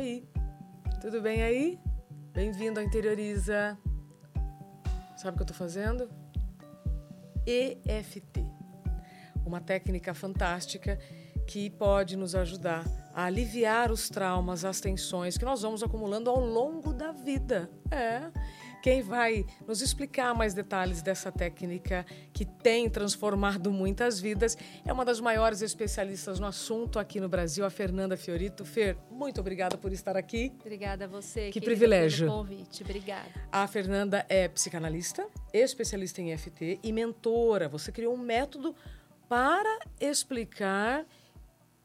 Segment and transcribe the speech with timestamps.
[0.00, 0.26] Oi,
[0.98, 1.78] tudo bem aí?
[2.32, 3.76] Bem-vindo ao Interioriza.
[5.14, 6.08] Sabe o que eu estou fazendo?
[7.46, 8.46] EFT.
[9.44, 10.98] Uma técnica fantástica
[11.46, 12.82] que pode nos ajudar
[13.12, 17.70] a aliviar os traumas, as tensões que nós vamos acumulando ao longo da vida.
[17.90, 18.22] É.
[18.82, 24.56] Quem vai nos explicar mais detalhes dessa técnica que tem transformado muitas vidas
[24.86, 28.64] é uma das maiores especialistas no assunto aqui no Brasil, a Fernanda Fiorito.
[28.64, 30.52] Fer, muito obrigada por estar aqui.
[30.60, 31.50] Obrigada a você.
[31.50, 32.26] Que privilégio.
[32.26, 32.82] Pelo convite.
[32.82, 33.28] Obrigada.
[33.52, 37.68] A Fernanda é psicanalista, especialista em EFT e mentora.
[37.68, 38.74] Você criou um método
[39.28, 41.06] para explicar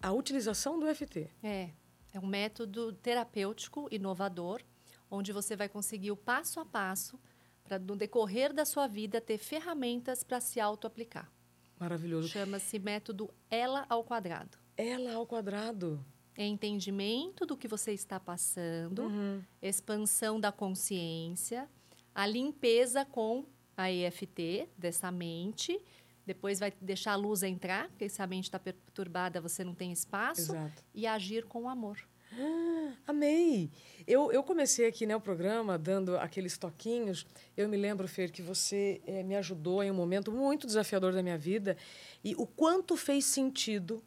[0.02, 1.30] a utilização do EFT.
[1.44, 1.70] É,
[2.14, 4.62] é um método terapêutico inovador,
[5.10, 7.20] onde você vai conseguir o passo a passo
[7.64, 11.32] para, no decorrer da sua vida, ter ferramentas para se auto-aplicar.
[11.80, 12.28] Maravilhoso.
[12.30, 14.58] Chama-se método Ela ao quadrado.
[14.78, 16.04] Ela ao quadrado.
[16.38, 19.42] É entendimento do que você está passando, Uhum.
[19.62, 21.70] expansão da consciência,
[22.14, 25.80] a limpeza com a EFT dessa mente.
[26.26, 29.92] Depois vai deixar a luz entrar, porque se a mente está perturbada, você não tem
[29.92, 30.52] espaço.
[30.54, 30.84] Exato.
[30.94, 32.00] E agir com amor.
[33.08, 33.70] Amei!
[34.08, 37.26] Eu, eu comecei aqui né, o programa dando aqueles toquinhos.
[37.56, 41.24] Eu me lembro, Fer, que você eh, me ajudou em um momento muito desafiador da
[41.24, 41.78] minha vida
[42.24, 44.04] e o quanto fez sentido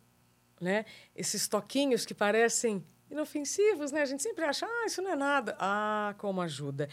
[0.61, 4.03] né, esses toquinhos que parecem inofensivos, né?
[4.03, 5.57] A gente sempre acha, ah, isso não é nada.
[5.59, 6.89] Ah, como ajuda.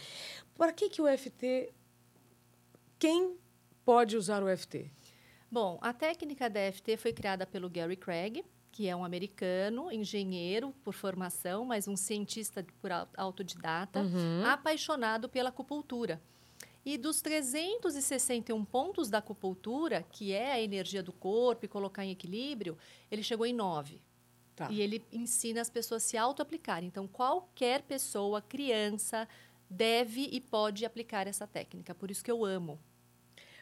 [0.56, 1.72] Para que, que o FT.
[2.98, 3.36] Quem
[3.84, 4.90] pode usar o FT?
[5.50, 8.42] Bom, a técnica da EFT foi criada pelo Gary Craig,
[8.76, 14.02] que é um americano, engenheiro por formação, mas um cientista por au- autodidata,
[14.52, 16.20] apaixonado pela acupuntura.
[16.84, 22.10] E dos 361 pontos da acupuntura, que é a energia do corpo e colocar em
[22.10, 22.76] equilíbrio,
[23.10, 23.98] ele chegou em nove.
[24.54, 24.68] Tá.
[24.70, 26.86] E ele ensina as pessoas a se auto-aplicarem.
[26.86, 29.26] Então, qualquer pessoa, criança,
[29.70, 31.94] deve e pode aplicar essa técnica.
[31.94, 32.78] Por isso que eu amo.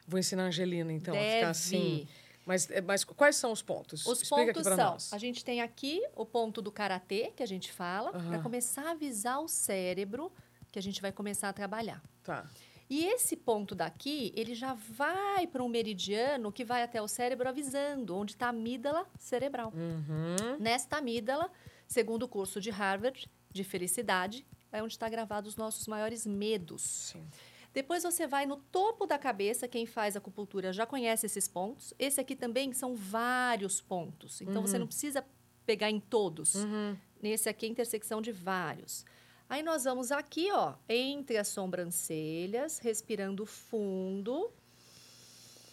[0.08, 1.34] Vou ensinar a Angelina, então, a Deve.
[1.36, 2.08] ficar assim.
[2.47, 4.06] Mas, eh, mas quais são os pontos?
[4.06, 5.12] Os Explica pontos para são: nós.
[5.12, 8.43] a gente tem aqui o ponto do karatê, que a gente fala, para Aham.
[8.43, 10.31] começar a avisar o cérebro
[10.71, 12.03] que a gente vai começar a trabalhar.
[12.22, 12.44] Tá.
[12.91, 17.49] E esse ponto daqui, ele já vai para um meridiano que vai até o cérebro
[17.49, 19.72] avisando onde está a amígdala cerebral.
[19.75, 20.59] Uhum.
[20.59, 21.50] Nesta amígdala,
[21.88, 26.83] segundo o curso de Harvard de felicidade, é onde está gravado os nossos maiores medos.
[27.12, 27.27] Sim.
[27.74, 31.92] Depois você vai no topo da cabeça, quem faz acupuntura já conhece esses pontos.
[31.98, 34.40] Esse aqui também são vários pontos.
[34.40, 35.24] Então você não precisa
[35.66, 36.54] pegar em todos.
[36.54, 36.96] Uhum.
[37.20, 39.04] Nesse aqui é a intersecção de vários.
[39.48, 44.50] Aí nós vamos aqui, ó, entre as sobrancelhas, respirando fundo.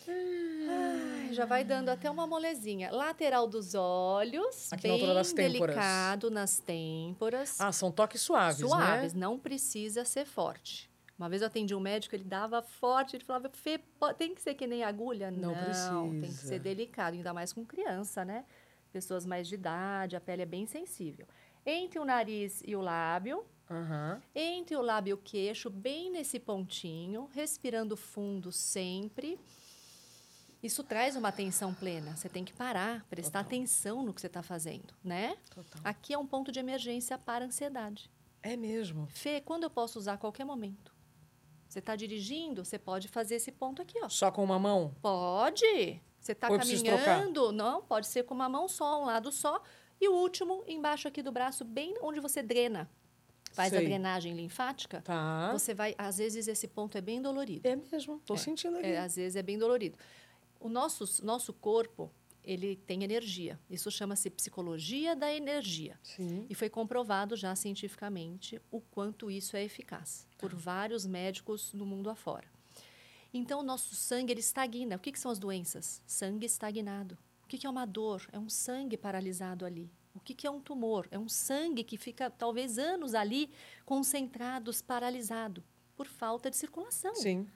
[0.07, 2.91] Ai, já vai dando até uma molezinha.
[2.91, 5.75] Lateral dos olhos, Aqui na bem altura das têmporas.
[5.75, 7.61] delicado nas têmporas.
[7.61, 9.19] Ah, são toques suaves, Suaves, né?
[9.19, 10.90] não precisa ser forte.
[11.17, 13.79] Uma vez eu atendi um médico, ele dava forte, ele falava, Fê,
[14.17, 15.29] tem que ser que nem agulha?
[15.29, 16.47] Não tem que precisa.
[16.47, 18.43] ser delicado, ainda mais com criança, né?
[18.91, 21.27] Pessoas mais de idade, a pele é bem sensível.
[21.65, 24.21] Entre o nariz e o lábio, Aham.
[24.33, 29.39] entre o lábio e o queixo, bem nesse pontinho, respirando fundo sempre.
[30.63, 32.15] Isso traz uma atenção plena.
[32.15, 33.57] Você tem que parar, prestar Total.
[33.57, 35.35] atenção no que você está fazendo, né?
[35.49, 35.81] Total.
[35.83, 38.09] Aqui é um ponto de emergência para a ansiedade.
[38.43, 39.07] É mesmo.
[39.07, 40.90] Fê, quando eu posso usar a qualquer momento?
[41.71, 44.09] Você está dirigindo, você pode fazer esse ponto aqui, ó.
[44.09, 44.93] Só com uma mão?
[45.01, 46.01] Pode.
[46.19, 49.61] Você está caminhando, não, pode ser com uma mão só, um lado só.
[49.99, 52.89] E o último, embaixo aqui do braço, bem onde você drena.
[53.53, 53.85] Faz a Sei.
[53.85, 54.99] drenagem linfática.
[55.01, 55.49] Tá.
[55.53, 57.65] Você vai, às vezes esse ponto é bem dolorido.
[57.65, 58.19] É mesmo.
[58.25, 58.87] Tô É, sentindo aqui.
[58.87, 59.97] É, às vezes é bem dolorido.
[60.59, 62.11] O nosso, nosso corpo,
[62.43, 63.59] ele tem energia.
[63.69, 65.99] Isso chama-se psicologia da energia.
[66.03, 66.45] Sim.
[66.49, 72.09] E foi comprovado já cientificamente o quanto isso é eficaz por vários médicos no mundo
[72.09, 72.47] afora.
[73.33, 74.95] Então, o nosso sangue ele estagna.
[74.97, 76.01] O que, que são as doenças?
[76.05, 77.17] Sangue estagnado.
[77.43, 78.27] O que, que é uma dor?
[78.31, 79.89] É um sangue paralisado ali.
[80.13, 81.07] O que, que é um tumor?
[81.09, 83.49] É um sangue que fica talvez anos ali
[83.85, 85.63] concentrados, paralisado,
[85.95, 87.15] por falta de circulação.
[87.15, 87.47] Sim.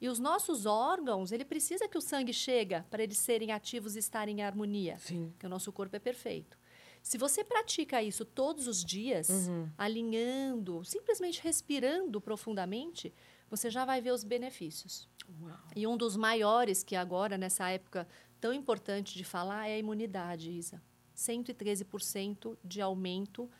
[0.00, 3.98] E os nossos órgãos, ele precisa que o sangue chega para eles serem ativos e
[3.98, 5.30] estarem em harmonia Sim.
[5.30, 6.56] porque o nosso corpo é perfeito.
[7.02, 9.68] Se você pratica isso todos os dias, Uhum.
[9.78, 13.12] alinhando, simplesmente respirando profundamente,
[13.50, 15.08] você já vai ver os benefícios.
[15.40, 15.56] Uau.
[15.74, 18.06] E um dos maiores que agora, nessa época
[18.40, 20.80] tão importante de falar, é a imunidade, Isa.
[21.16, 23.50] 113% de aumento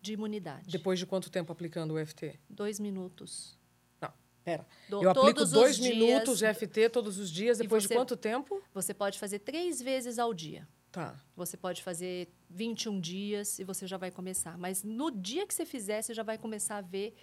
[0.00, 0.70] de imunidade.
[0.70, 2.38] Depois de quanto tempo aplicando o EFT?
[2.48, 3.58] Dois minutos.
[4.44, 4.66] Pera.
[4.88, 7.58] Do- Eu aplico dois dias, minutos de EFT todos os dias.
[7.58, 8.62] Depois de você- quanto tempo?
[8.74, 10.68] Você pode fazer três vezes ao dia.
[10.92, 11.16] Tá.
[11.34, 14.56] Você pode fazer 21 dias e você já vai começar.
[14.58, 17.14] Mas no dia que você fizer, você já vai começar a ver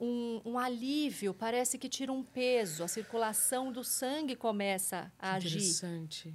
[0.00, 1.32] um, um alívio.
[1.32, 2.82] Parece que tira um peso.
[2.82, 5.48] A circulação do sangue começa a agir.
[5.58, 6.34] Interessante.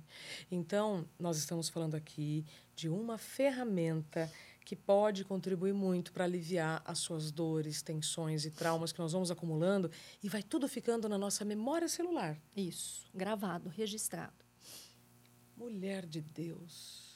[0.49, 2.45] Então, nós estamos falando aqui
[2.75, 4.31] de uma ferramenta
[4.65, 9.31] que pode contribuir muito para aliviar as suas dores, tensões e traumas que nós vamos
[9.31, 9.89] acumulando
[10.23, 12.37] e vai tudo ficando na nossa memória celular.
[12.55, 14.45] Isso, gravado, registrado.
[15.57, 17.11] Mulher de Deus.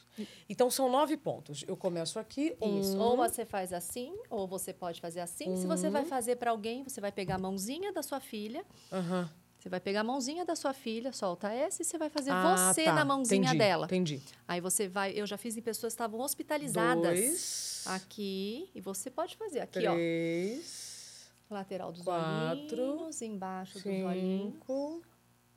[0.48, 1.64] Então são nove pontos.
[1.68, 2.56] Eu começo aqui.
[2.80, 2.98] Isso.
[2.98, 5.56] Um, Ou você faz assim, ou você pode fazer assim.
[5.58, 8.66] Se você vai fazer para alguém, você vai pegar a mãozinha da sua filha.
[8.92, 9.30] Aham.
[9.66, 12.72] Você vai pegar a mãozinha da sua filha, solta essa e você vai fazer Ah,
[12.72, 12.94] você tá.
[12.94, 13.86] na mãozinha Entendi, dela.
[13.88, 14.22] Entendi.
[14.48, 17.20] Aí você vai, eu já fiz em pessoas que estavam hospitalizadas.
[17.20, 17.84] Dois.
[17.88, 19.94] Aqui, e você pode fazer aqui, ó.
[19.94, 21.32] três.
[21.50, 24.54] Lateral dos quatro, olhinhos, embaixo dos olhinhos.
[24.54, 25.02] Cinco.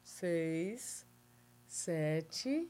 [0.02, 1.06] Seis.
[1.66, 2.66] Sete.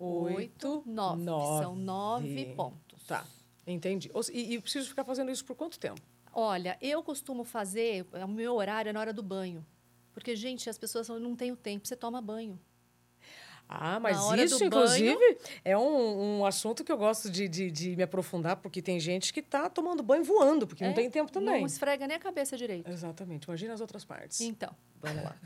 [0.00, 0.82] Oito.
[0.84, 1.24] nove.
[1.62, 3.04] São nove pontos.
[3.06, 3.24] Tá.
[3.64, 4.10] Entendi.
[4.32, 6.00] E, e preciso ficar fazendo isso por quanto tempo?
[6.32, 9.64] Olha, eu costumo fazer, o meu horário é na hora do banho.
[10.16, 12.58] Porque, gente, as pessoas falam, não tenho tempo, você toma banho.
[13.68, 18.02] Ah, mas isso, inclusive, é um, um assunto que eu gosto de, de, de me
[18.02, 21.60] aprofundar, porque tem gente que está tomando banho voando, porque não É, tem tempo também.
[21.60, 22.90] Não esfrega nem a cabeça direito.
[22.90, 23.44] Exatamente.
[23.44, 24.40] Imagina as outras partes.
[24.40, 25.36] Então, Vamos lá.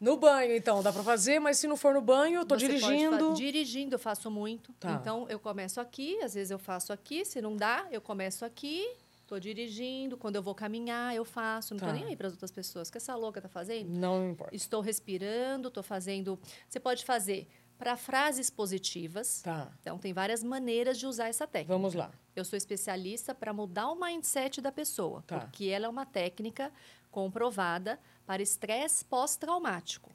[0.00, 2.66] No banho, então, dá para fazer, mas se não for no banho, eu tô você
[2.66, 3.34] dirigindo.
[3.34, 4.72] Dirigindo eu faço muito.
[4.80, 4.98] Tá.
[4.98, 7.26] Então, eu começo aqui, às vezes eu faço aqui.
[7.26, 8.88] Se não dá, eu começo aqui,
[9.26, 10.16] tô dirigindo.
[10.16, 11.74] Quando eu vou caminhar, eu faço.
[11.74, 11.86] Não Tá.
[11.88, 12.88] tô nem aí para as outras pessoas.
[12.88, 13.88] O que essa louca tá fazendo?
[13.90, 14.54] Não importa.
[14.54, 16.38] Estou respirando, estou fazendo.
[16.68, 17.48] Você pode fazer
[17.78, 19.42] para frases positivas.
[19.42, 19.72] Tá.
[19.80, 21.72] Então, tem várias maneiras de usar essa técnica.
[21.74, 22.10] Vamos lá.
[22.36, 25.40] Eu sou especialista para mudar o mindset da pessoa, Tá.
[25.40, 26.72] porque ela é uma técnica
[27.10, 30.10] comprovada para estresse pós-traumático.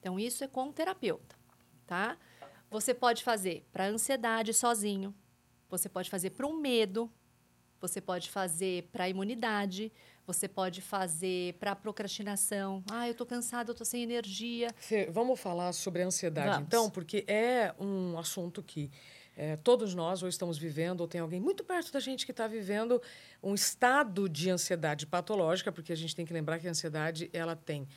[0.00, 1.36] Então, isso é com o terapeuta,
[1.86, 2.16] tá?
[2.70, 5.14] Você pode fazer para ansiedade sozinho,
[5.68, 7.10] você pode fazer para um medo,
[7.82, 9.92] você pode fazer para imunidade,
[10.24, 12.82] você pode fazer para procrastinação.
[12.90, 14.68] Ah, eu tô cansada, eu tô sem energia.
[14.76, 16.66] Fê, vamos falar sobre a ansiedade, Vamos.
[16.68, 18.88] então, porque é um assunto que
[19.36, 22.46] é, todos nós ou estamos vivendo, ou tem alguém muito perto da gente que está
[22.46, 23.02] vivendo
[23.42, 27.56] um estado de ansiedade patológica, porque a gente tem que lembrar que a ansiedade ela
[27.56, 27.88] tem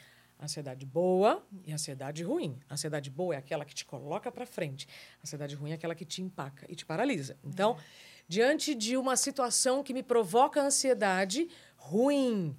[0.41, 2.59] ansiedade boa e ansiedade ruim.
[2.69, 4.87] A ansiedade boa é aquela que te coloca para frente.
[5.19, 7.37] A ansiedade ruim é aquela que te empaca e te paralisa.
[7.43, 7.77] Então,
[8.27, 12.57] diante de uma situação que me provoca ansiedade ruim,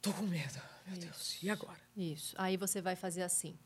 [0.00, 0.60] tô com medo.
[0.86, 1.78] Meu Deus, e agora?
[1.96, 2.34] Isso.
[2.38, 3.58] Aí você vai fazer assim.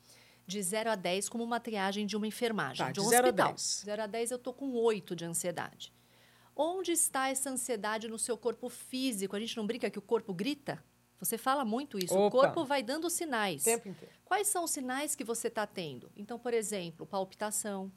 [0.46, 3.26] De 0 a 10, como uma triagem de uma enfermagem, Tá, de de um zero
[3.26, 3.48] a hospital.
[3.52, 3.82] 10.
[3.84, 5.92] 0 a 10, eu tô com 8 de ansiedade.
[6.54, 9.34] Onde está essa ansiedade no seu corpo físico?
[9.34, 10.82] A gente não brinca que o corpo grita?
[11.18, 12.14] Você fala muito isso.
[12.14, 12.30] O Opa.
[12.38, 13.62] corpo vai dando sinais.
[13.62, 14.14] O tempo inteiro.
[14.24, 16.10] Quais são os sinais que você está tendo?
[16.14, 17.90] Então, por exemplo, palpitação,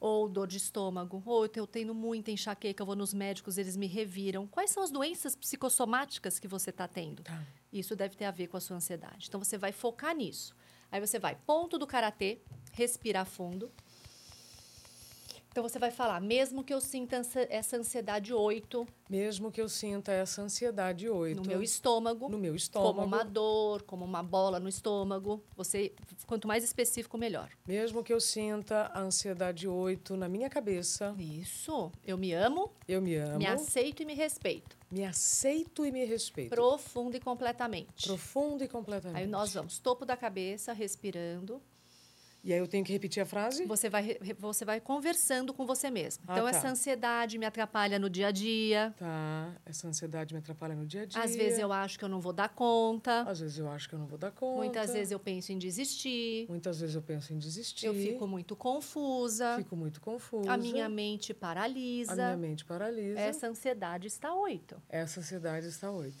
[0.00, 3.86] ou dor de estômago, ou eu tenho- muita enxaqueca, eu vou nos médicos, eles me
[3.86, 4.46] reviram.
[4.46, 7.22] Quais são as doenças psicossomáticas que você está tendo?
[7.22, 7.42] Tá.
[7.72, 9.26] Isso deve ter a ver com a sua ansiedade.
[9.28, 10.54] Então, você vai focar nisso.
[10.90, 12.40] Aí você vai, ponto do karatê,
[12.72, 13.70] respirar fundo.
[15.56, 20.12] Então, você vai falar, mesmo que eu sinta essa ansiedade 8 Mesmo que eu sinta
[20.12, 24.60] essa ansiedade 8 no meu estômago, no meu como estômago, uma dor, como uma bola
[24.60, 25.94] no estômago, você,
[26.26, 27.48] quanto mais específico, melhor.
[27.66, 31.90] mesmo que eu sinta a ansiedade 8 na minha cabeça, Isso.
[32.04, 34.76] Eu me amo, eu me amo, me aceito e me respeito.
[34.90, 36.50] me aceito e me respeito.
[36.50, 38.06] Profundo e completamente.
[38.06, 39.22] Profundo e completamente.
[39.22, 41.62] Aí nós vamos, topo da cabeça, respirando.
[42.46, 43.64] E aí eu tenho que repetir a frase?
[43.64, 46.22] Você vai, você vai conversando com você mesmo.
[46.28, 46.56] Ah, Então, tá.
[46.56, 48.94] essa ansiedade me atrapalha no dia a dia.
[48.96, 51.20] Tá, essa ansiedade me atrapalha no dia a dia.
[51.20, 53.22] Às vezes eu acho que eu não vou dar conta.
[53.22, 54.58] Às vezes eu acho que eu não vou dar conta.
[54.58, 56.46] Muitas vezes eu penso em desistir.
[56.48, 57.86] Muitas vezes eu penso em desistir.
[57.86, 59.56] Eu fico muito confusa.
[59.56, 60.52] Fico muito confusa.
[60.52, 62.12] A minha mente paralisa.
[62.12, 63.18] A minha mente paralisa.
[63.18, 64.80] Essa ansiedade está oito.
[64.88, 66.14] Essa ansiedade está 8.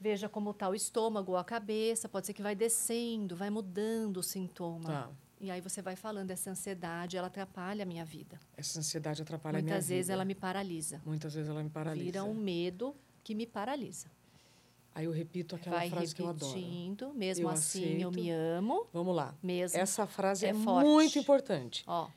[0.00, 2.08] Veja como está o estômago ou a cabeça.
[2.08, 4.84] Pode ser que vai descendo, vai mudando o sintoma.
[4.84, 5.10] Tá.
[5.40, 8.40] E aí você vai falando, essa ansiedade, ela atrapalha a minha vida.
[8.56, 10.12] Essa ansiedade atrapalha a minha Muitas vezes vida.
[10.14, 11.00] ela me paralisa.
[11.06, 12.04] Muitas vezes ela me paralisa.
[12.04, 14.10] Vira um medo que me paralisa.
[14.94, 16.52] Aí eu repito aquela vai frase que eu adoro.
[16.52, 18.20] repetindo, mesmo Eu assim eu aceito.
[18.24, 18.86] me amo.
[18.92, 19.32] Vamos lá.
[19.40, 19.78] Mesmo.
[19.78, 20.86] Essa frase É é, forte.
[20.86, 21.84] muito importante.
[21.86, 22.08] Ó,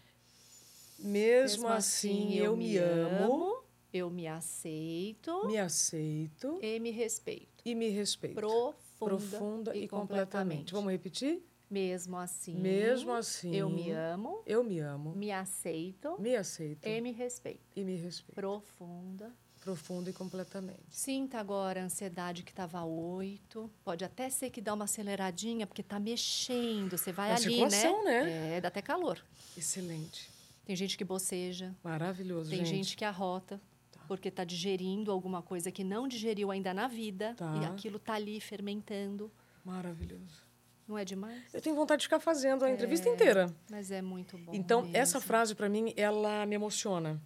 [0.97, 3.63] Mesmo, assim, eu me amo,
[3.93, 7.61] eu me aceito me aceito e me respeito.
[7.65, 8.35] e me respeito.
[8.35, 10.71] Profunda, Profunda e, completamente.
[10.73, 11.43] Vamos repetir?
[11.71, 16.99] Mesmo assim, Mesmo assim, eu me amo, eu me amo, me aceito me aceito e
[16.99, 17.61] me respeito.
[17.75, 18.35] e me respeito.
[18.35, 19.31] Profunda.
[19.61, 20.81] Profunda e completamente.
[20.89, 23.69] Sinta agora a ansiedade que estava 8.
[23.85, 26.97] Pode até ser que dá uma aceleradinha, porque está mexendo.
[26.97, 28.57] Você vai ali, circulação, né?
[28.57, 29.23] É, dá até calor.
[29.55, 30.29] Excelente.
[30.65, 31.75] Tem gente que boceja.
[31.83, 32.69] Maravilhoso, Tem gente.
[32.75, 33.61] gente que arrota.
[34.07, 37.33] Porque está digerindo alguma coisa que não digeriu ainda na vida.
[37.37, 37.55] Tá.
[37.61, 39.31] E aquilo está ali fermentando.
[39.63, 40.43] Maravilhoso.
[40.87, 41.53] Não é demais?
[41.53, 43.53] Eu tenho vontade de ficar fazendo a entrevista inteira.
[43.69, 44.51] Mas é muito bom.
[44.53, 44.97] Então, mesmo.
[44.97, 47.21] essa frase, para mim, ela me emociona.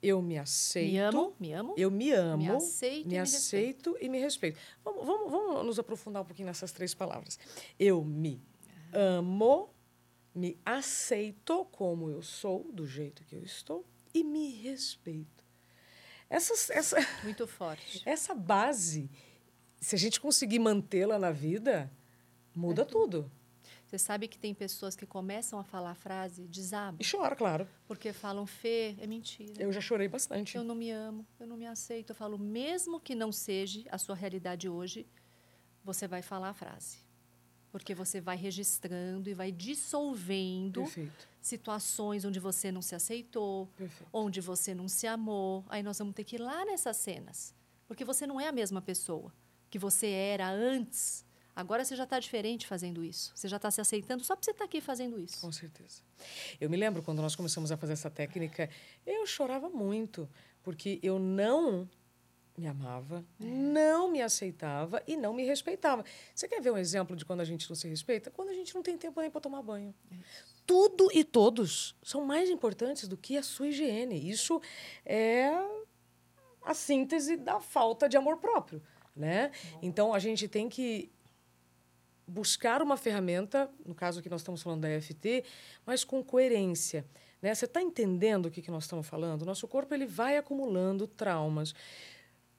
[0.00, 0.92] Eu me aceito.
[0.92, 1.74] Me amo, me amo.
[1.76, 2.44] Eu me amo.
[2.44, 4.58] Me aceito e me me aceito e me respeito.
[4.84, 7.38] Vamos, vamos, vamos nos aprofundar um pouquinho nessas três palavras.
[7.78, 8.40] Eu me
[8.92, 9.74] amo,
[10.32, 13.84] me aceito como eu sou, do jeito que eu estou,
[14.14, 15.44] e me respeito.
[16.30, 18.02] Essas, essa, Muito forte.
[18.06, 19.10] essa base,
[19.80, 21.90] se a gente conseguir mantê-la na vida,
[22.54, 23.30] muda tudo.
[23.86, 27.66] Você sabe que tem pessoas que começam a falar a frase, desabam, E chora, claro.
[27.86, 29.62] porque falam, Fê, é mentira.
[29.62, 30.56] Eu já chorei bastante.
[30.56, 32.10] Eu não me amo, eu não me aceito.
[32.10, 35.06] Eu falo, mesmo que não seja a sua realidade hoje,
[35.82, 36.98] você vai falar a frase.
[37.72, 44.08] Porque você vai registrando e vai dissolvendo Perfeito, situações onde você não se aceitou, perfeito.
[44.12, 45.64] onde você não se amou.
[45.68, 47.54] Aí nós vamos ter que ir lá nessas cenas.
[47.86, 49.32] Porque você não é a mesma pessoa
[49.70, 51.24] que você era antes.
[51.58, 53.32] Agora você já está diferente fazendo isso.
[53.34, 55.40] Você já está se aceitando só porque você está aqui fazendo isso.
[55.40, 56.02] Com certeza.
[56.60, 58.70] Eu me lembro quando nós começamos a fazer essa técnica,
[59.04, 60.28] eu chorava muito,
[60.62, 61.90] porque eu não
[62.56, 66.04] me amava, não me aceitava e não me respeitava.
[66.32, 68.30] Você quer ver um exemplo de quando a gente não se respeita?
[68.30, 69.92] Quando a gente não tem tempo nem para tomar banho.
[70.64, 74.30] Tudo e todos são mais importantes do que a sua higiene.
[74.30, 74.62] Isso
[75.04, 75.50] é
[76.62, 78.80] a síntese da falta de amor próprio,
[79.16, 79.50] né?
[79.82, 81.10] Então a gente tem que
[82.28, 85.44] buscar uma ferramenta, no caso que nós estamos falando da EFT,
[85.86, 87.04] mas com coerência.
[87.40, 87.54] Né?
[87.54, 89.44] Você está entendendo o que, que nós estamos falando?
[89.46, 91.74] Nosso corpo ele vai acumulando traumas.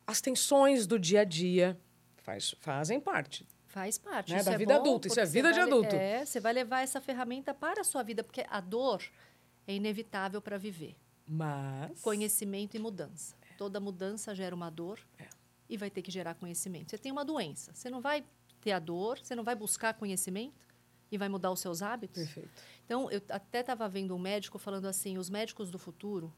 [0.07, 1.79] As tensões do dia a dia
[2.17, 3.45] faz, fazem parte.
[3.67, 4.33] Faz parte.
[4.33, 5.95] Né, da é vida bom, adulta, isso é vida de adulto.
[5.95, 9.03] É, você vai levar essa ferramenta para a sua vida, porque a dor
[9.67, 10.95] é inevitável para viver.
[11.27, 12.01] Mas.
[12.01, 13.35] Conhecimento e mudança.
[13.55, 15.27] Toda mudança gera uma dor É.
[15.69, 16.89] e vai ter que gerar conhecimento.
[16.89, 18.25] Você tem uma doença, você não vai
[18.59, 20.67] ter a dor, você não vai buscar conhecimento
[21.11, 22.23] e vai mudar os seus hábitos.
[22.23, 22.49] Perfeito.
[22.85, 26.33] Então, eu até estava vendo um médico falando assim: os médicos do futuro,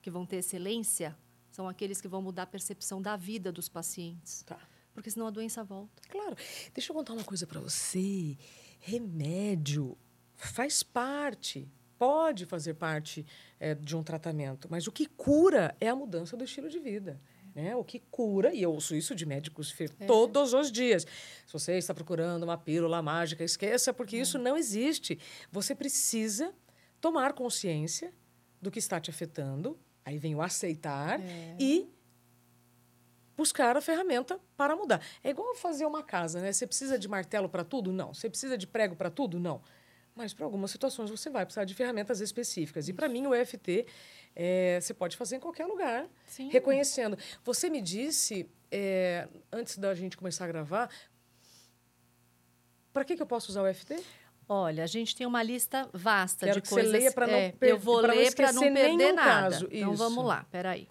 [0.00, 1.16] que vão ter excelência,
[1.50, 4.42] são aqueles que vão mudar a percepção da vida dos pacientes.
[4.42, 4.58] Tá.
[4.92, 6.02] Porque senão a doença volta.
[6.08, 6.36] Claro.
[6.72, 8.36] Deixa eu contar uma coisa para você.
[8.80, 9.96] Remédio
[10.36, 13.26] faz parte, pode fazer parte
[13.58, 17.20] é, de um tratamento, mas o que cura é a mudança do estilo de vida.
[17.54, 17.76] Né?
[17.76, 21.06] O que cura, e eu ouço isso de médicos Fê, todos os dias.
[21.46, 25.18] Se você está procurando uma pílula mágica, esqueça, porque isso não existe.
[25.52, 26.52] Você precisa
[27.00, 28.12] tomar consciência
[28.60, 31.20] do que está te afetando, aí vem o aceitar
[31.60, 31.88] e
[33.36, 35.00] buscar a ferramenta para mudar.
[35.22, 36.52] É igual fazer uma casa, né?
[36.52, 37.92] Você precisa de martelo para tudo?
[37.92, 38.12] Não.
[38.14, 39.38] Você precisa de prego para tudo?
[39.38, 39.60] Não.
[40.14, 42.88] Mas para algumas situações você vai precisar de ferramentas específicas.
[42.88, 43.84] E para mim o EFT
[44.36, 46.48] é, você pode fazer em qualquer lugar, Sim.
[46.50, 47.18] reconhecendo.
[47.42, 50.88] Você me disse é, antes da gente começar a gravar,
[52.92, 54.00] para que, que eu posso usar o EFT?
[54.48, 56.92] Olha, a gente tem uma lista vasta Quero de que você coisas.
[56.92, 59.50] leia pra não é, per- eu vou pra ler para não perder nada.
[59.50, 59.66] caso.
[59.70, 60.02] Então Isso.
[60.02, 60.86] vamos lá, peraí.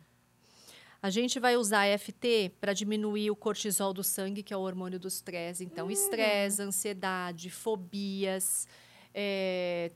[1.01, 4.97] A gente vai usar EFT para diminuir o cortisol do sangue, que é o hormônio
[4.99, 5.63] do estresse.
[5.63, 8.67] Então, estresse, ansiedade, fobias,
[9.13, 9.91] é,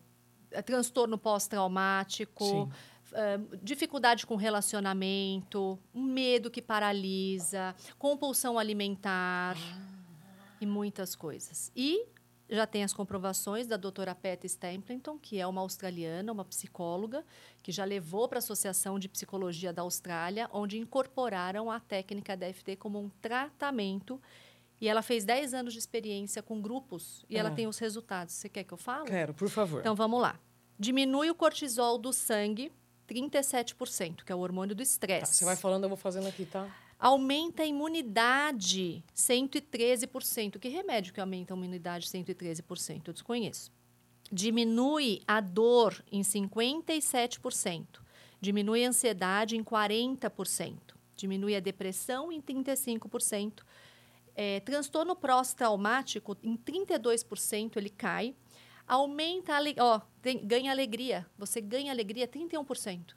[0.51, 2.69] é, transtorno pós-traumático,
[3.13, 9.55] é, dificuldade com relacionamento, medo que paralisa, compulsão alimentar
[10.59, 11.71] e muitas coisas.
[11.75, 12.05] E
[12.49, 17.25] já tem as comprovações da doutora Pat Stapleton, que é uma australiana, uma psicóloga,
[17.61, 22.51] que já levou para a Associação de Psicologia da Austrália, onde incorporaram a técnica da
[22.51, 24.21] FT como um tratamento.
[24.79, 27.53] E ela fez 10 anos de experiência com grupos e ela Ah.
[27.53, 28.33] tem os resultados.
[28.35, 29.05] Você quer que eu fale?
[29.07, 29.79] Quero, por favor.
[29.79, 30.39] Então vamos lá.
[30.79, 32.71] Diminui o cortisol do sangue
[33.07, 35.33] 37%, que é o hormônio do Tá, estresse.
[35.35, 36.69] você vai falando, eu vou fazendo aqui, tá?
[36.99, 40.59] Aumenta a imunidade 113%.
[40.59, 43.07] Que remédio que aumenta a imunidade 113%?
[43.07, 43.71] Eu desconheço.
[44.31, 48.01] Diminui a dor em 57%.
[48.41, 50.95] Diminui a ansiedade em 40%.
[51.15, 53.63] Diminui a depressão em 35%.
[54.39, 58.35] É, transtorno pós-traumático, em 32% ele cai.
[58.87, 60.01] Aumenta a
[60.43, 61.25] ganha alegria.
[61.39, 63.15] Você ganha alegria 31%.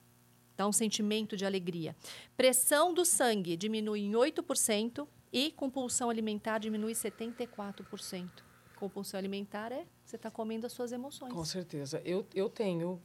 [0.56, 1.94] Dá um sentimento de alegria.
[2.38, 8.30] Pressão do sangue diminui em 8% e compulsão alimentar diminui 74%.
[8.76, 11.34] Compulsão alimentar é você está comendo as suas emoções.
[11.34, 12.00] Com certeza.
[12.02, 13.00] Eu, eu tenho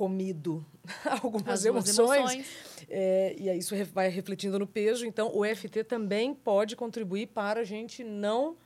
[0.00, 0.64] comido
[1.22, 2.46] algumas emoções, emoções.
[2.88, 5.04] é, e aí isso vai refletindo no peso.
[5.04, 8.56] Então, o EFT também pode contribuir para a gente não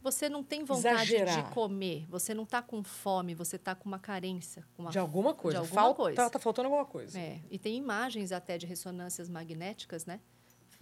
[0.00, 1.48] você não tem vontade Exagerar.
[1.48, 4.64] de comer, você não está com fome, você está com uma carência.
[4.76, 5.58] Com uma De alguma coisa.
[5.58, 6.16] alguma Falta, coisa.
[6.16, 7.18] Tá, tá faltando alguma coisa.
[7.18, 10.20] É, e tem imagens até de ressonâncias magnéticas, né?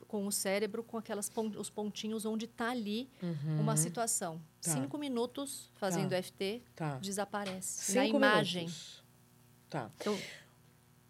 [0.07, 3.09] Com o cérebro, com aquelas pon- os pontinhos onde está ali
[3.59, 4.35] uma situação.
[4.35, 4.41] Uhum.
[4.61, 4.71] Tá.
[4.73, 6.17] Cinco minutos fazendo Tá.
[6.23, 6.99] FT, Tá.
[6.99, 7.95] desaparece.
[7.97, 8.65] Na Cinco imagem.
[8.67, 8.94] minutos.
[9.75, 9.91] Tá.
[10.01, 10.17] Então,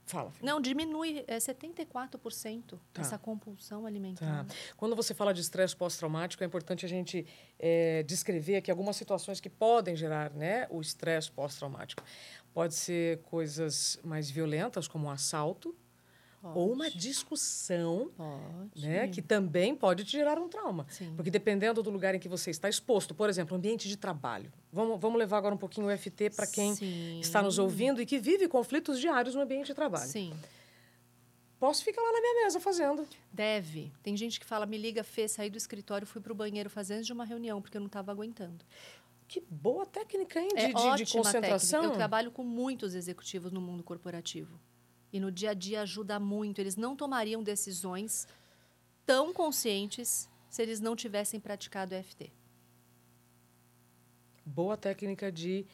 [0.07, 0.31] Fala.
[0.31, 0.45] Fê.
[0.45, 3.03] não, diminui é, 74% Tá.
[3.03, 4.47] essa compulsão alimentar.
[4.47, 4.55] Tá.
[4.75, 7.27] Quando você fala de estresse pós-traumático, é importante a gente
[7.59, 12.03] é, descrever aqui algumas situações que podem gerar né, o estresse pós-traumático.
[12.55, 15.77] Pode ser coisas mais violentas, como um assalto,
[16.55, 18.87] ou uma discussão, Pode.
[18.87, 20.87] né, que também pode te gerar um trauma.
[20.91, 21.13] Sim.
[21.17, 24.53] Porque dependendo do lugar em que você está exposto, por exemplo, ambiente de trabalho.
[24.73, 27.21] Vamos, vamos levar agora um pouquinho o FT para quem Sim.
[27.21, 30.09] está nos ouvindo e que vive conflitos diários no ambiente de trabalho.
[30.11, 30.33] Sim.
[31.59, 33.07] Posso ficar lá na minha mesa fazendo.
[33.33, 33.91] Deve.
[34.03, 36.95] Tem gente que fala, me liga, Fê, saí do escritório, fui para o banheiro fazer
[36.95, 38.65] antes de uma reunião, porque eu não estava aguentando.
[39.27, 40.49] Que boa técnica, hein?
[40.49, 41.81] De, é de- de concentração.
[41.81, 41.95] técnica.
[41.95, 44.61] Eu trabalho com muitos executivos no mundo corporativo.
[45.15, 46.61] E no dia a dia ajuda muito.
[46.61, 48.27] Eles não tomariam decisões
[49.07, 52.33] tão conscientes se eles não tivessem praticado EFT.
[54.45, 55.65] Boa técnica de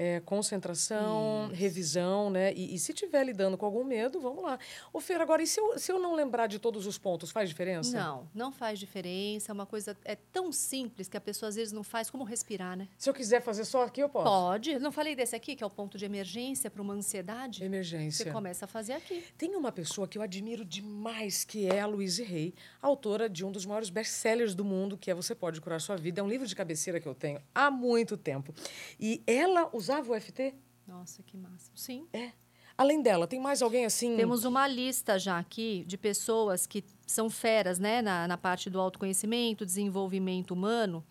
[0.00, 1.60] é, concentração, Isso.
[1.60, 2.54] revisão, né?
[2.54, 4.58] E, e se estiver lidando com algum medo, vamos lá.
[4.94, 7.50] Ô, Fer, agora, e se eu, se eu não lembrar de todos os pontos, faz
[7.50, 7.98] diferença?
[7.98, 9.52] Não, não faz diferença.
[9.52, 12.78] É uma coisa é tão simples que a pessoa às vezes não faz como respirar,
[12.78, 12.88] né?
[12.96, 14.24] Se eu quiser fazer só aqui, eu posso.
[14.24, 14.78] Pode.
[14.78, 17.62] Não falei desse aqui, que é o ponto de emergência para uma ansiedade?
[17.62, 18.24] Emergência.
[18.24, 19.22] Você começa a fazer aqui.
[19.36, 23.52] Tem uma pessoa que eu admiro demais, que é a Louise Hay, autora de um
[23.52, 26.22] dos maiores best-sellers do mundo, que é Você Pode Curar Sua Vida.
[26.22, 28.54] É um livro de cabeceira que eu tenho há muito tempo.
[28.98, 30.54] E ela usava o FT?
[30.86, 31.76] Nossa, que máximo.
[31.76, 32.06] Sim.
[32.12, 32.32] É.
[32.76, 34.16] Além dela, tem mais alguém assim?
[34.16, 38.80] Temos uma lista já aqui de pessoas que são feras né, na, na parte do
[38.80, 41.04] autoconhecimento, desenvolvimento humano,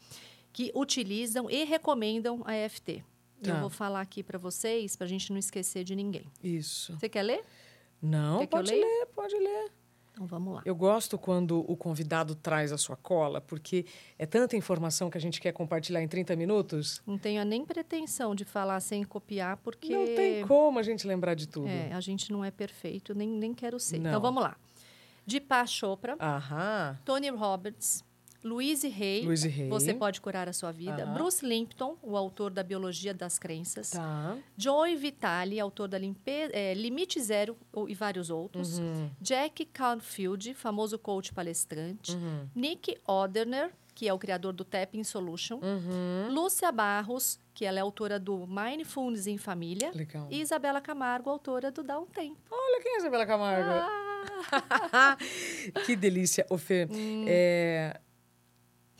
[0.51, 3.03] que utilizam e recomendam a EFT.
[3.43, 3.51] Tá.
[3.51, 6.25] Eu vou falar aqui para vocês, para a gente não esquecer de ninguém.
[6.44, 6.98] Isso.
[6.98, 7.44] Você quer ler?
[8.01, 9.72] Não, Quer pode ler, pode ler.
[10.20, 10.62] Então vamos lá.
[10.66, 13.86] Eu gosto quando o convidado traz a sua cola, porque
[14.18, 17.01] é tanta informação que a gente quer compartilhar em 30 minutos.
[17.08, 21.36] Não tenho nem pretensão de falar sem copiar, porque Não tem como a gente lembrar
[21.36, 21.70] de tudo.
[21.70, 23.98] é, a gente não é perfeito, nem, nem quero ser.
[23.98, 24.10] Não.
[24.10, 24.58] Então vamos lá.
[25.25, 27.00] Deepak Chopra, Aham.
[27.05, 28.03] Tony Roberts,
[28.43, 29.67] Louise Hay, Louise Hay.
[29.69, 31.05] Você Pode Curar a Sua Vida.
[31.05, 34.37] Bruce Limpton, o autor da Biologia das Crenças, Tá.
[34.57, 39.09] Joey Vitale, autor da Limpe- eh, Limite Zero e vários outros, Uhum.
[39.19, 42.47] Jack Canfield, famoso coach palestrante, Uhum.
[42.55, 46.31] Nick Oderner, que é o criador do Tapping Solution, Uhum.
[46.33, 50.27] Lúcia Barros, que ela é autora do Mindfulness em Família, Legal.
[50.31, 52.37] e Isabela Camargo, autora do Dá um Tempo.
[52.49, 53.69] Olha quem é Isabela Camargo.
[54.93, 55.17] Ah,
[55.85, 56.87] que delícia, Fê.
[56.89, 57.25] Hum.
[57.27, 57.99] É,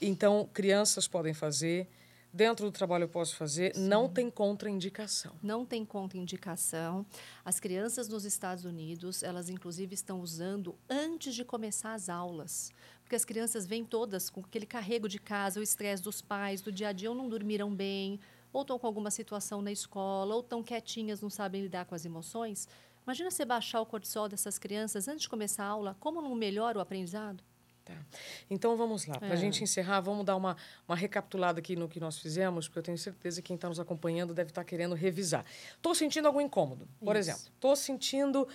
[0.02, 1.88] Então, crianças podem fazer.
[2.32, 3.76] Dentro do trabalho eu posso fazer.
[3.76, 5.34] Não tem contraindicação.
[5.42, 7.04] não tem contraindicação.
[7.44, 12.72] As crianças nos Estados Unidos, elas inclusive estão usando antes de começar as aulas.
[13.02, 16.72] Porque as crianças vêm todas com aquele carrego de casa, o estresse dos pais, do
[16.72, 18.20] dia a dia, ou não dormiram bem,
[18.54, 22.06] ou estão com alguma situação na escola, ou estão quietinhas, não sabem lidar com as
[22.06, 22.68] emoções.
[23.04, 26.78] Imagina você baixar o cortisol dessas crianças antes de começar a aula, como não melhora
[26.78, 27.44] o aprendizado?
[27.90, 28.06] Tá.
[28.50, 29.18] Então vamos lá.
[29.18, 29.38] Para a É.
[29.38, 30.56] gente encerrar, vamos dar uma,
[30.88, 33.80] uma recapitulada aqui no que nós fizemos, porque eu tenho certeza que quem está nos
[33.80, 35.44] acompanhando deve estar querendo revisar.
[35.76, 37.32] Estou sentindo algum incômodo, por Isso.
[37.32, 37.52] exemplo.
[37.56, 38.48] Estou sentindo.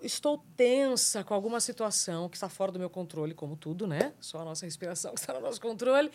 [0.00, 4.14] estou tensa com alguma situação que está fora do meu controle, como tudo, né?
[4.20, 6.08] Só a nossa respiração que está no nosso controle.
[6.08, 6.12] O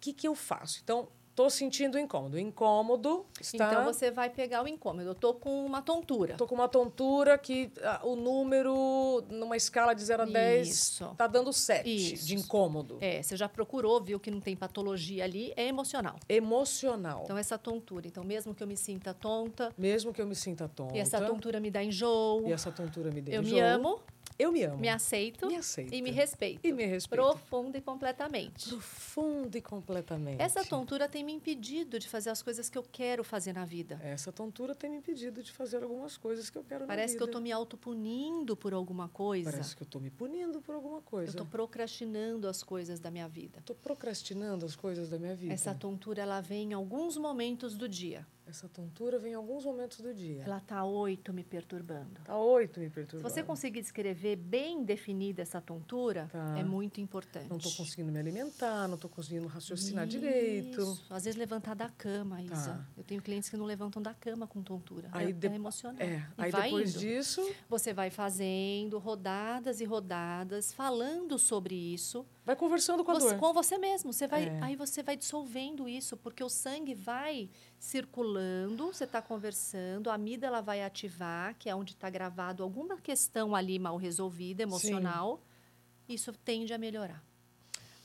[0.00, 0.78] que, que eu faço?
[0.82, 2.38] Então, estou sentindo incômodo.
[2.38, 3.68] Incômodo está.
[3.68, 5.06] Então você vai pegar o incômodo.
[5.06, 6.32] Eu estou com uma tontura.
[6.32, 11.04] Estou com uma tontura que ah, o número, numa escala de 0 a 10, Isso.
[11.12, 12.26] está dando 7 Isso.
[12.26, 12.96] de incômodo.
[13.02, 16.16] É, você já procurou, viu que não tem patologia ali, é emocional.
[16.26, 17.20] Emocional.
[17.24, 18.06] Então, essa tontura.
[18.06, 20.96] Então, mesmo que eu me sinta tonta, Mesmo que eu me sinta tonta.
[20.96, 24.00] e essa tontura me dá enjoo, e essa tontura me dê eu me enjoo, amo,
[24.38, 24.78] Eu me amo.
[24.78, 25.94] me aceito, Me aceito.
[25.94, 26.60] e me respeito.
[26.66, 27.22] E me respeito.
[27.22, 28.68] Profunda e completamente.
[28.68, 30.40] Profundo e completamente.
[30.42, 33.98] Essa tontura tem me impedido de fazer as coisas que eu quero fazer na vida.
[34.02, 37.22] Essa tontura tem me impedido de fazer algumas coisas que eu quero Parece na que
[37.22, 37.30] eu vida.
[37.30, 39.50] estou me autopunindo por alguma coisa.
[39.50, 41.30] Parece que eu estou me punindo por alguma Eu coisa.
[41.30, 43.58] estou procrastinando as coisas da minha vida.
[43.60, 45.52] Estou procrastinando as coisas da minha vida.
[45.54, 48.26] Essa tontura, ela vem em alguns momentos do dia.
[48.48, 50.44] Essa tontura vem em alguns momentos do dia.
[50.44, 52.20] Ela está oito me perturbando.
[52.24, 53.28] Tá oito me Se perturbando.
[53.28, 56.56] você conseguir descrever bem definida essa tontura, Tá.
[56.56, 57.48] é muito importante.
[57.50, 60.80] Não estou conseguindo me alimentar, não estou conseguindo raciocinar direito.
[60.80, 61.04] Isso.
[61.10, 62.54] Às vezes levantar da cama, Isa.
[62.54, 62.86] Tá.
[62.96, 65.08] Eu tenho clientes que não levantam da cama com tontura.
[65.10, 66.00] Aí é, de- é emocional.
[66.00, 67.00] É, aí depois indo.
[67.00, 73.30] disso, Você vai fazendo rodadas e rodadas, falando sobre isso, Vai conversando com a você,
[73.30, 73.38] dor.
[73.40, 74.12] com você mesmo.
[74.12, 74.60] Você vai, É.
[74.62, 80.62] Aí você vai dissolvendo isso, porque o sangue vai circulando, você está conversando, a amígdala
[80.62, 85.42] vai ativar, que é onde está gravado alguma questão ali mal resolvida, emocional.
[86.08, 87.20] Isso tende a melhorar.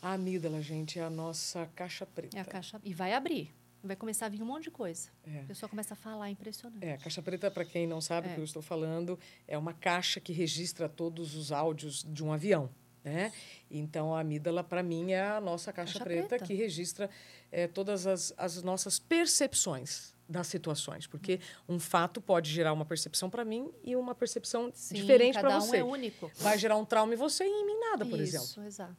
[0.02, 2.36] A amígdala, gente, é a nossa caixa preta.
[2.36, 2.82] É a caixa.
[2.84, 3.54] E vai abrir.
[3.84, 5.10] Vai começar a vir um monte de coisa.
[5.24, 5.42] É.
[5.42, 6.84] A pessoa começa a falar, impressionante.
[6.84, 8.34] É, a caixa preta, para quem não sabe o É.
[8.34, 12.70] que eu estou falando, é uma caixa que registra todos os áudios de um avião.
[13.04, 13.32] Né?
[13.70, 16.46] Então, a amígdala, para mim, é a nossa caixa, Caixa preta, preta.
[16.46, 17.10] que registra
[17.52, 21.08] é, todas as, as nossas percepções das situações.
[21.08, 25.48] Porque um fato pode gerar uma percepção para mim e uma percepção Sim, diferente cada
[25.48, 25.78] para um você.
[25.78, 26.32] é único.
[26.38, 28.66] Vai gerar um trauma em você e em mim nada, por Isso, exemplo.
[28.68, 28.96] exato.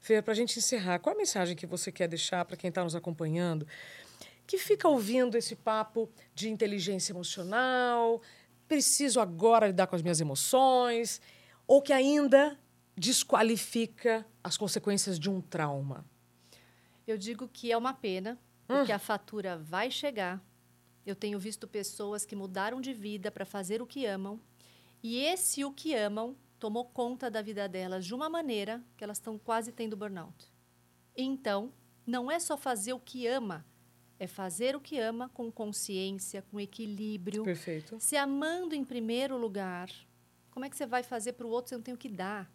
[0.00, 2.84] Fer, para a gente encerrar, qual a mensagem que você quer deixar para quem está
[2.84, 3.66] nos acompanhando,
[4.46, 8.20] que fica ouvindo esse papo de inteligência emocional,
[8.68, 11.20] preciso agora lidar com as minhas emoções,
[11.66, 12.58] ou que ainda
[12.96, 16.04] desqualifica as consequências de um trauma?
[17.06, 20.42] Eu digo que é uma pena, porque a fatura vai chegar.
[21.04, 24.40] Eu tenho visto pessoas que mudaram de vida para fazer o que amam,
[25.02, 29.18] e esse o que amam tomou conta da vida delas de uma maneira que elas
[29.18, 30.50] estão quase tendo burnout.
[31.16, 31.72] Então,
[32.06, 33.64] não é só fazer o que ama,
[34.18, 38.00] é fazer o que ama com consciência, com equilíbrio, Perfeito.
[38.00, 39.90] se amando em primeiro lugar.
[40.50, 42.50] Como é que você vai fazer para o outro se não tem o que dar?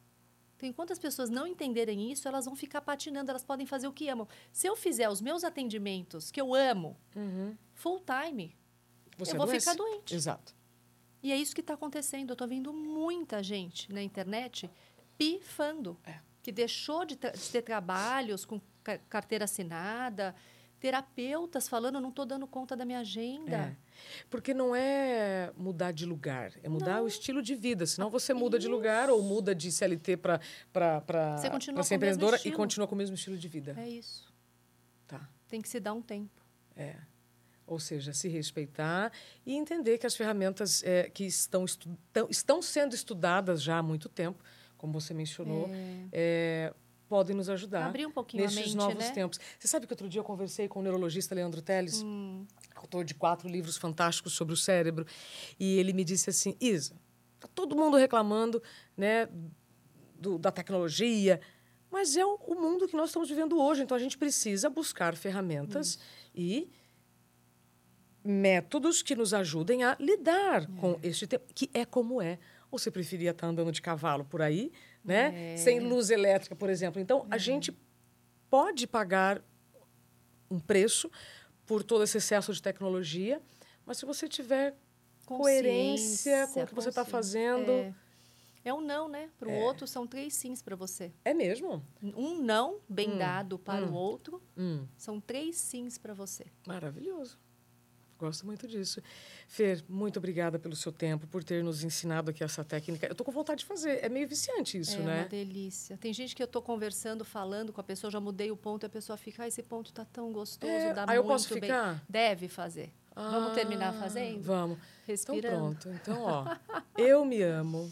[0.61, 3.91] Então, enquanto as pessoas não entenderem isso, elas vão ficar patinando, elas podem fazer o
[3.91, 4.27] que amam.
[4.51, 7.57] Se eu fizer os meus atendimentos, que eu amo, Uhum.
[7.73, 8.55] full time,
[9.17, 9.65] Você eu vou adoece.
[9.71, 10.13] ficar doente.
[10.13, 10.55] Exato.
[11.23, 12.29] E é isso que está acontecendo.
[12.29, 14.69] Eu estou vendo muita gente na internet
[15.17, 16.19] pifando, É.
[16.43, 20.35] que deixou de, de ter trabalhos com ca- carteira assinada,
[20.81, 23.55] terapeutas falando, eu não estou dando conta da minha agenda.
[23.55, 23.75] É.
[24.29, 27.03] Porque não é mudar de lugar, é mudar Não.
[27.03, 27.85] o estilo de vida.
[27.85, 30.39] Senão você muda de lugar ou muda de CLT para
[31.37, 33.75] ser empreendedora e continua com o mesmo estilo de vida.
[33.77, 34.33] É isso.
[35.07, 35.29] Tá.
[35.47, 36.41] Tem que se dar um tempo.
[36.75, 36.95] É.
[37.67, 39.11] Ou seja, se respeitar
[39.45, 43.83] e entender que as ferramentas é, que estão, estu- tão- estão sendo estudadas já há
[43.83, 44.43] muito tempo,
[44.77, 45.69] como você mencionou,
[46.11, 46.73] é,
[47.11, 49.11] podem nos ajudar Abrir um pouquinho a nesses mente, novos né?
[49.11, 49.37] tempos.
[49.59, 52.45] Você sabe que outro dia eu conversei com o neurologista Leandro Teles, Hum.
[52.73, 55.05] autor de quatro livros fantásticos sobre o cérebro,
[55.59, 56.95] e ele me disse assim, Isa,
[57.37, 58.63] tá todo mundo reclamando
[58.95, 59.27] né,
[60.17, 61.41] do- da tecnologia,
[61.91, 65.13] mas é o, o mundo que nós estamos vivendo hoje, então a gente precisa buscar
[65.13, 65.99] ferramentas
[66.33, 66.69] e
[68.23, 72.39] métodos que nos ajudem a lidar com este tempo, que é como é.
[72.71, 74.71] Ou você preferia estar andando de cavalo por aí,
[75.03, 75.53] né?
[75.53, 75.57] É.
[75.57, 77.01] Sem luz elétrica, por exemplo.
[77.01, 77.75] Então, a gente
[78.49, 79.41] pode pagar
[80.49, 81.09] um preço
[81.65, 83.41] por todo esse excesso de tecnologia,
[83.85, 84.75] mas se você tiver
[85.25, 87.71] coerência com o que você está fazendo.
[87.71, 87.93] É.
[88.63, 89.27] É um não, né?
[89.39, 91.11] Para o outro, são três sims para você.
[91.25, 91.83] É, mesmo?
[92.03, 96.45] Um não bem dado para o outro, Hum, são três sims para você.
[96.67, 97.39] maravilhoso.
[98.21, 99.01] Gosto muito disso.
[99.47, 103.07] Fer, muito obrigada pelo seu tempo, por ter nos ensinado aqui essa técnica.
[103.07, 104.03] Eu estou com vontade de fazer.
[104.03, 105.19] É meio viciante isso, é né?
[105.23, 105.97] uma delícia.
[105.97, 108.87] Tem gente que eu estou conversando, falando com a pessoa, já mudei o ponto, e
[108.87, 111.53] a pessoa fica, ah, esse ponto tá tão gostoso, É, dá aí eu muito posso
[111.55, 111.61] bem.
[111.63, 112.03] ficar?
[112.07, 112.91] Deve fazer.
[113.15, 114.43] Vamos terminar Ah, fazendo?
[114.43, 114.77] Vamos.
[114.77, 115.75] Então Respirando.
[115.79, 115.89] pronto.
[115.89, 116.45] Então, ó,
[116.97, 117.91] eu me amo.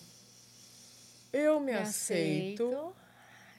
[1.33, 2.93] Eu me, aceito,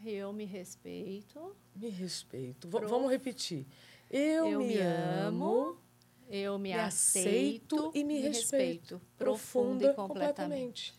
[0.04, 1.54] Eu me respeito.
[1.76, 2.66] me respeito.
[2.68, 2.88] V- Pronto.
[2.90, 3.66] vamos repetir.
[4.10, 5.78] Eu, Eu me, me amo, amo,
[6.30, 9.00] Eu me, me aceito e me respeito.
[9.18, 10.92] Profunda e completamente.
[10.92, 10.94] completamente.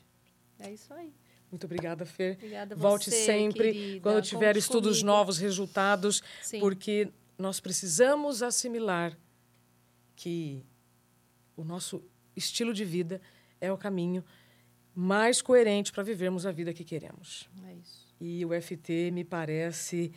[0.60, 1.13] É isso aí.
[1.50, 2.36] Muito obrigada, Fer.
[2.36, 4.02] Obrigada Volte você, sempre querida.
[4.02, 5.08] quando tiver Conte estudos comigo.
[5.08, 6.60] novos, resultados, Sim.
[6.60, 9.17] porque nós precisamos assimilar
[10.15, 10.65] que
[11.58, 12.04] o nosso
[12.36, 13.22] estilo de vida
[13.60, 14.24] é o caminho
[14.94, 17.50] mais coerente para vivermos a vida que queremos.
[17.67, 18.13] É isso.
[18.20, 20.12] E o FT me parece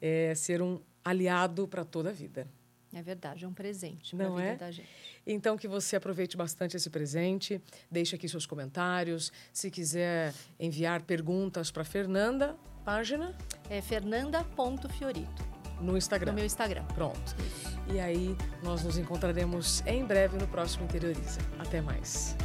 [0.00, 2.48] é, ser um aliado para toda a vida.
[2.94, 4.56] É verdade, é um presente Não vida é?
[4.56, 4.88] da gente.
[5.26, 9.32] Então, que você aproveite bastante esse presente, deixe aqui seus comentários.
[9.52, 13.34] Se quiser enviar perguntas para Fernanda, página
[13.70, 15.42] É fernanda.fiorito,
[15.80, 16.32] no Instagram.
[16.32, 16.84] no meu Instagram.
[16.94, 17.34] Pronto.
[17.92, 21.40] E aí, nós nos encontraremos em breve no próximo Interioriza.
[21.58, 22.36] Até mais.